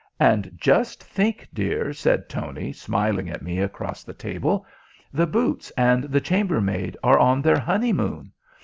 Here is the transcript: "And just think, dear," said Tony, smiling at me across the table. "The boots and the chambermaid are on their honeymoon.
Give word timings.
"And 0.19 0.49
just 0.55 1.03
think, 1.03 1.47
dear," 1.53 1.93
said 1.93 2.27
Tony, 2.27 2.73
smiling 2.73 3.29
at 3.29 3.43
me 3.43 3.59
across 3.59 4.03
the 4.03 4.15
table. 4.15 4.65
"The 5.13 5.27
boots 5.27 5.69
and 5.77 6.05
the 6.05 6.19
chambermaid 6.19 6.97
are 7.03 7.19
on 7.19 7.43
their 7.43 7.59
honeymoon. 7.59 8.31